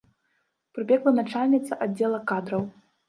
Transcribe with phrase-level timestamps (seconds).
[0.77, 2.65] Прыбегла начальніца аддзела кадраў.